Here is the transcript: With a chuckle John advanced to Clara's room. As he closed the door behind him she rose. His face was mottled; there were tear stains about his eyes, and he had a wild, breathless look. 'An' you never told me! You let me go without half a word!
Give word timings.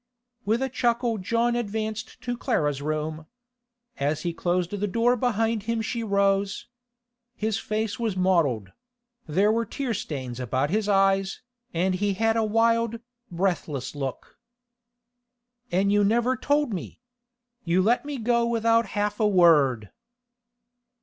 With 0.45 0.63
a 0.63 0.67
chuckle 0.69 1.19
John 1.19 1.55
advanced 1.55 2.19
to 2.21 2.35
Clara's 2.35 2.81
room. 2.81 3.27
As 3.99 4.23
he 4.23 4.33
closed 4.33 4.71
the 4.71 4.87
door 4.87 5.15
behind 5.15 5.61
him 5.69 5.79
she 5.83 6.01
rose. 6.03 6.65
His 7.35 7.59
face 7.59 7.99
was 7.99 8.17
mottled; 8.17 8.71
there 9.27 9.51
were 9.51 9.63
tear 9.63 9.93
stains 9.93 10.39
about 10.39 10.71
his 10.71 10.89
eyes, 10.89 11.43
and 11.71 11.93
he 11.93 12.15
had 12.15 12.35
a 12.35 12.43
wild, 12.43 12.99
breathless 13.29 13.93
look. 13.93 14.39
'An' 15.71 15.91
you 15.91 16.03
never 16.03 16.35
told 16.35 16.73
me! 16.73 16.99
You 17.63 17.83
let 17.83 18.03
me 18.03 18.17
go 18.17 18.47
without 18.47 18.87
half 18.97 19.19
a 19.19 19.27
word! 19.27 19.91